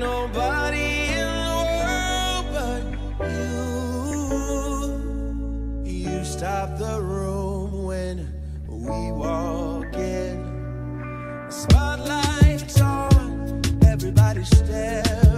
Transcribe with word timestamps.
nobody 0.00 1.12
in 1.12 1.28
the 1.50 1.60
world 1.78 2.44
but 2.54 2.82
you. 3.28 3.74
You 5.84 6.24
stop 6.24 6.78
the 6.78 7.00
room 7.02 7.84
when 7.84 8.16
we 8.66 9.12
walk 9.12 9.94
in. 9.94 10.36
The 11.48 11.52
spotlight's 11.52 12.80
on, 12.80 13.62
everybody 13.84 14.44
stares. 14.44 15.29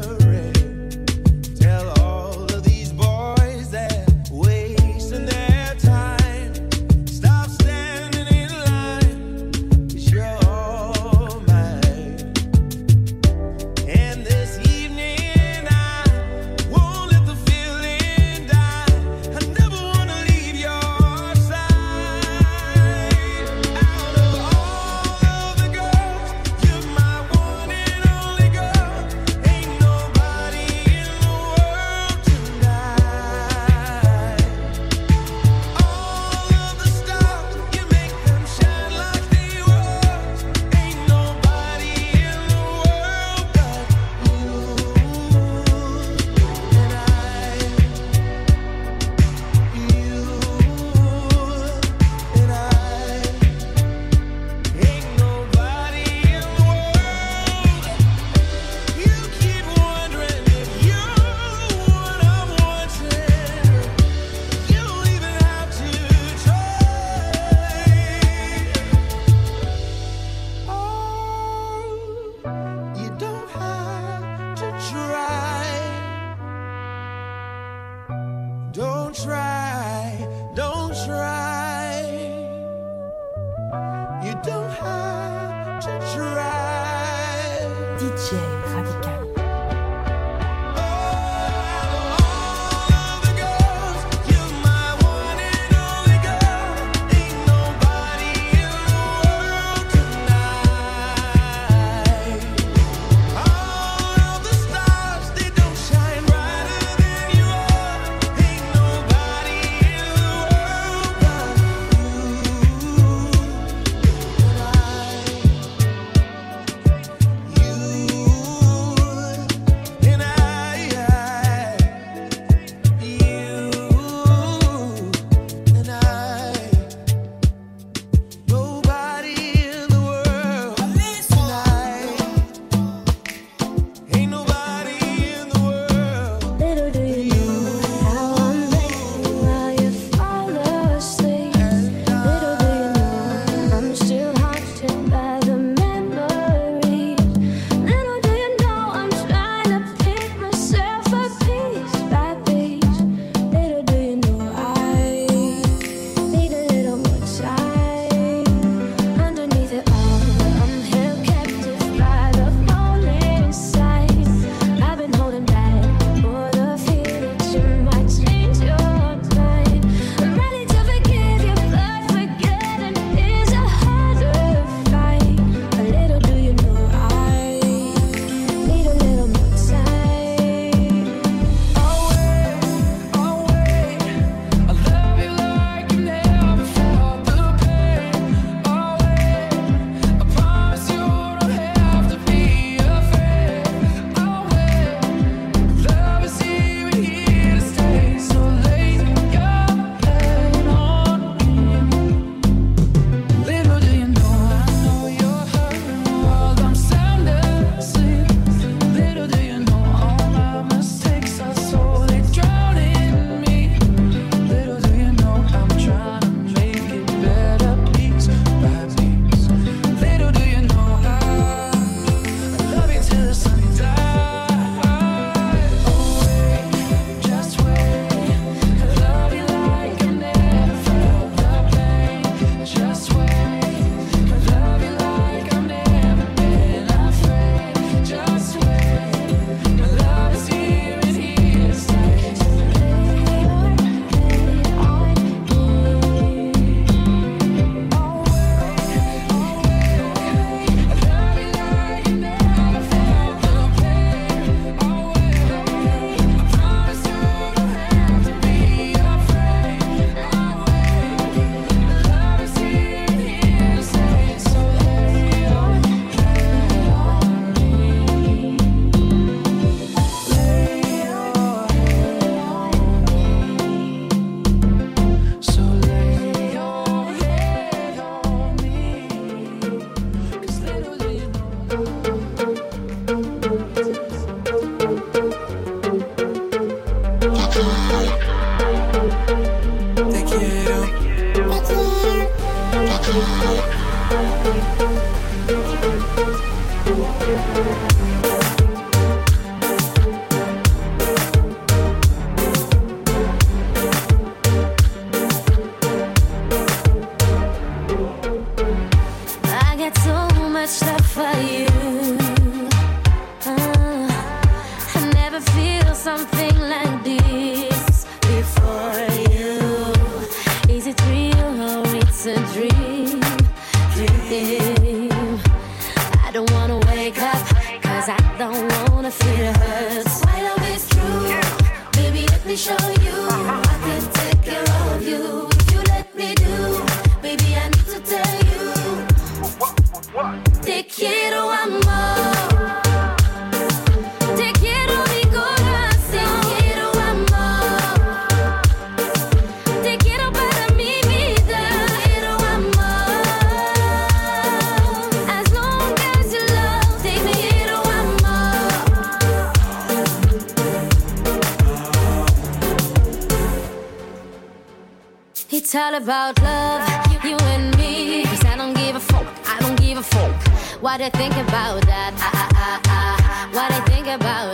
about 366.03 366.43
love, 366.43 367.25
you 367.25 367.37
and 367.37 367.77
me. 367.79 368.25
Cause 368.25 368.45
I 368.45 368.57
don't 368.57 368.75
give 368.75 368.97
a 368.97 369.01
fuck, 369.01 369.27
I 369.47 369.61
don't 369.61 369.79
give 369.81 369.99
a 369.99 370.03
fuck. 370.03 370.35
What 370.83 371.01
I 371.01 371.11
think 371.11 371.35
about 371.37 371.81
that, 371.87 372.13
I, 372.19 372.31
I, 372.59 372.81
I, 372.87 373.47
I. 373.47 373.55
what 373.55 373.71
I 373.71 373.81
think 373.85 374.09
about 374.09 374.52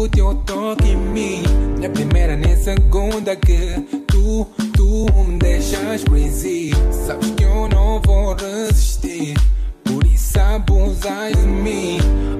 o 0.00 0.08
teu 0.08 0.34
toque 0.46 0.88
em 0.88 0.96
mim. 0.96 1.42
Na 1.78 1.88
primeira, 1.90 2.34
nem 2.34 2.56
segunda 2.56 3.36
que 3.36 3.80
tu, 4.06 4.46
tu 4.72 5.06
me 5.26 5.38
deixas 5.38 6.04
crazy. 6.04 6.70
Sabes 6.90 7.30
que 7.32 7.44
eu 7.44 7.68
não 7.68 8.00
vou 8.00 8.34
resistir. 8.34 9.36
Por 9.84 10.04
isso 10.06 10.40
abusas 10.40 11.32
de 11.36 11.46
mim. 11.46 11.98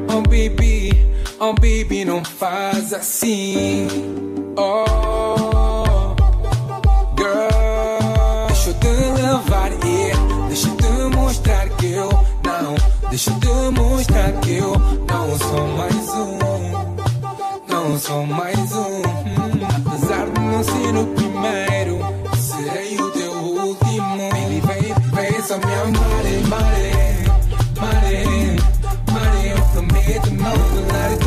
Oh 0.08 0.22
baby, 0.22 0.90
oh 1.38 1.52
baby, 1.52 2.04
não 2.04 2.24
faz 2.24 2.94
assim. 2.94 3.86
Oh, 4.56 6.14
girl, 7.16 8.46
deixa 8.48 8.70
eu 8.70 8.74
te 8.74 8.88
levar 9.22 9.72
e 9.72 10.48
deixa 10.48 10.68
eu 10.68 10.76
te 10.76 11.16
mostrar 11.16 11.68
que 11.70 11.92
eu 11.92 12.08
não. 12.44 12.74
Deixa 13.10 13.30
eu 13.30 13.40
te 13.40 13.80
mostrar 13.80 14.32
que 14.40 14.56
eu 14.56 14.72
não 14.78 15.38
sou 15.38 15.66
mais 15.76 15.89
sou 18.00 18.26
mais 18.26 18.72
um. 18.72 19.02
Apesar 19.76 20.30
de 20.30 20.40
não 20.40 20.64
ser 20.64 20.96
o 20.96 21.06
primeiro, 21.14 21.98
serei 22.36 22.96
o 22.96 23.10
teu 23.10 23.32
último. 23.32 24.30
Baby, 24.30 24.60
baby, 24.62 24.94
baby, 25.10 25.42
só 25.42 25.58
me 25.58 25.74
amare, 25.74 26.40
mare, 26.48 26.92
mare, 27.76 28.56
mare. 29.12 29.48
Eu 29.50 29.62
prometo 29.72 30.30
não 30.30 30.52
te 30.52 30.92
largar. 30.92 31.19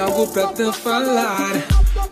algo 0.00 0.26
pra 0.28 0.46
te 0.48 0.72
falar. 0.72 1.52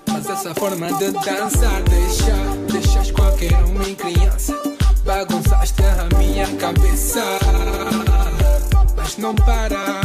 Mas 0.07 0.29
essa 0.29 0.55
forma 0.55 0.93
de 0.95 1.11
dançar 1.11 1.83
deixa, 1.83 2.35
deixas 2.71 3.11
qualquer 3.11 3.55
uma 3.65 3.85
em 3.89 3.95
criança. 3.95 4.55
Bagunçaste 5.05 5.83
a 5.83 6.17
minha 6.17 6.47
cabeça. 6.57 7.23
Mas 8.97 9.17
não 9.17 9.35
para, 9.35 10.01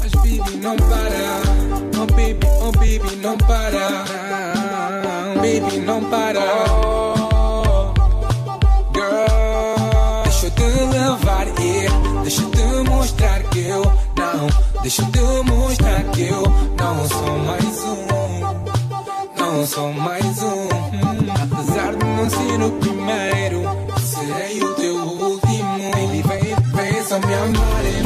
mas 0.00 0.12
baby 0.12 0.56
não 0.58 0.76
para. 0.76 1.40
Oh 2.00 2.06
baby, 2.12 2.46
oh 2.60 2.72
baby 2.72 3.16
não 3.16 3.38
para. 3.38 4.04
Baby 5.36 5.78
não 5.78 6.04
para. 6.04 6.40
Girl, 8.92 10.22
deixa 10.24 10.46
eu 10.46 10.50
te 10.50 10.62
levar 10.62 11.48
e 11.48 11.88
deixa 12.22 12.42
eu 12.42 12.50
te 12.50 12.90
mostrar 12.90 13.42
que 13.44 13.60
eu 13.60 14.07
Deixa 14.82 15.02
eu 15.02 15.08
demonstrar 15.08 16.04
que 16.04 16.22
eu 16.22 16.42
não 16.42 17.08
sou 17.08 17.38
mais 17.38 17.84
um. 17.84 18.06
Não 19.36 19.66
sou 19.66 19.92
mais 19.92 20.42
um. 20.42 20.68
Apesar 21.42 21.94
de 21.94 22.04
não 22.04 22.30
ser 22.30 22.62
o 22.62 22.70
primeiro, 22.78 23.62
serei 24.00 24.62
o 24.62 24.74
teu 24.74 24.96
último. 24.96 25.90
Baby, 25.90 26.22
vem, 26.22 26.92
vem 26.92 27.04
só 27.04 27.18
me 27.18 27.34
amar. 27.34 27.97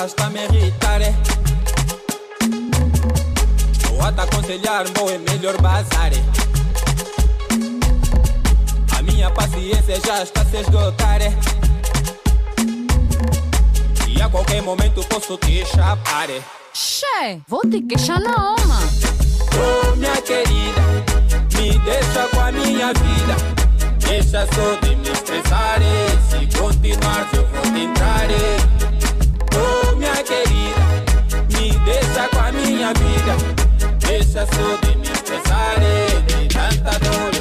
hasta 0.00 0.24
tá 0.24 0.30
me 0.30 0.42
irritaré. 0.44 1.14
Vou 3.86 4.00
a 4.02 4.10
te 4.10 4.20
aconselhar, 4.22 4.88
bom, 4.92 5.10
é 5.10 5.18
melhor 5.18 5.60
bazar. 5.60 6.10
A 8.96 9.02
minha 9.02 9.30
paciência 9.30 10.00
já 10.00 10.22
está 10.22 10.42
se 10.46 10.56
esgotar. 10.56 11.20
E 14.08 14.22
a 14.22 14.28
qualquer 14.30 14.62
momento 14.62 15.04
posso 15.04 15.36
te 15.36 15.66
chapar. 15.66 16.28
Che, 16.72 17.40
vou 17.46 17.60
te 17.68 17.82
queixar 17.82 18.20
na 18.20 18.32
alma. 18.32 18.80
Oh, 19.52 19.96
minha 19.96 20.16
querida, 20.22 20.80
me 21.54 21.78
deixa 21.80 22.26
com 22.28 22.40
a 22.40 22.52
minha 22.52 22.92
vida. 22.94 23.36
Deixa 23.98 24.46
só 24.46 24.74
de 24.80 24.96
me 24.96 25.10
estressar 25.10 25.78
Se 26.30 26.58
continuar 26.58 27.28
eu 27.32 27.46
vou 27.46 27.62
tentar 27.72 28.89
minha 30.00 30.14
querida, 30.24 30.80
me 31.52 31.70
deixa 31.84 32.28
com 32.30 32.38
a 32.38 32.52
minha 32.52 32.92
vida. 32.94 33.36
Deixa 33.98 34.46
sobre 34.46 34.96
mim 34.96 35.12
pesar 35.26 35.78
de 36.26 36.48
tanta 36.48 36.98
dor. 36.98 37.39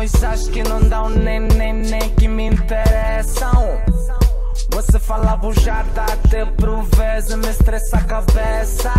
coisas 0.00 0.48
que 0.48 0.62
não 0.62 0.80
dão 0.80 1.10
nem 1.10 1.40
nem 1.40 1.74
nem 1.74 2.08
que 2.14 2.26
me 2.26 2.46
interessam. 2.46 3.78
Você 4.70 4.98
fala 4.98 5.36
bujada, 5.36 6.04
até 6.04 6.46
proveza, 6.46 7.36
me 7.36 7.50
estressa 7.50 7.98
a 7.98 8.04
cabeça. 8.04 8.90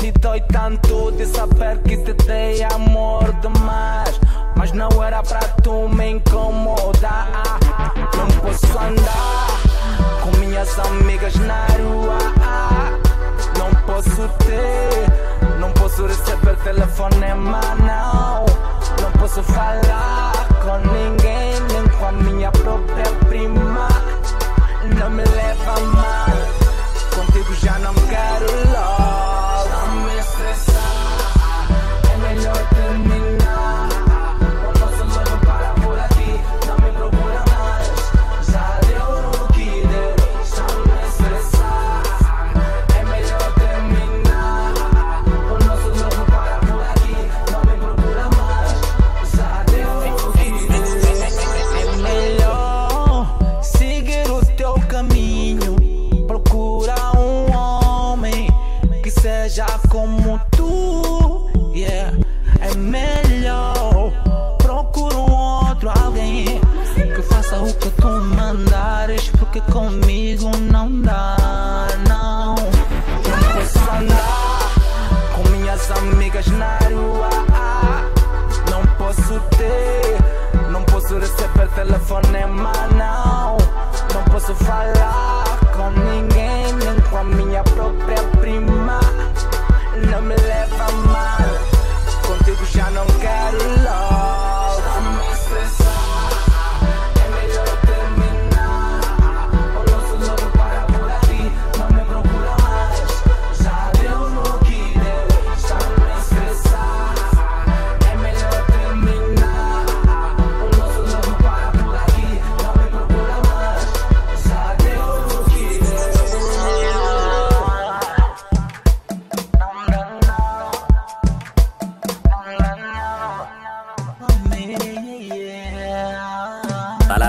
Me 0.00 0.10
dói 0.12 0.40
tanto 0.50 1.12
de 1.12 1.26
saber 1.26 1.82
que 1.82 1.98
te 1.98 2.14
dei 2.24 2.64
amor 2.64 3.30
demais. 3.42 4.18
Mas 4.56 4.72
não 4.72 4.88
era 5.02 5.22
pra 5.22 5.40
tu 5.62 5.86
me 5.90 6.12
incomodar. 6.12 7.28
Não 8.16 8.26
posso 8.40 8.78
andar 8.78 9.60
com 10.22 10.30
minhas 10.38 10.78
amigas 10.78 11.34
na 11.34 11.66
rua. 11.66 12.18
Não 13.58 13.70
posso 13.82 14.28
ter, 14.46 15.58
não 15.60 15.70
posso 15.72 16.06
receber 16.06 16.56
telefone 16.64 17.16
não 17.84 18.53
posso 19.24 19.42
falar 19.42 20.32
com 20.62 20.76
ninguém, 20.92 21.58
nem 21.72 21.88
com 21.98 22.04
a 22.04 22.12
minha 22.12 22.52
própria 22.52 23.10
prima. 23.26 23.88
Não 24.98 25.10
me 25.10 25.24
leva 25.24 25.80
mal, 25.80 26.26
contigo 27.14 27.54
já 27.54 27.78
não 27.78 27.94
quero 27.94 28.46
logo. 28.70 29.23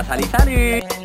Sari 0.06 0.24
Sari. 0.30 1.05